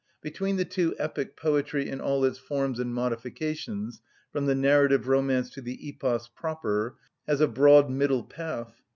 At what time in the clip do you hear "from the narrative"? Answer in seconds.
4.31-5.07